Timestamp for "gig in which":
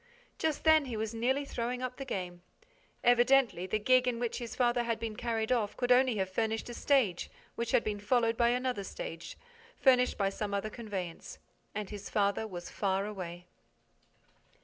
3.77-4.39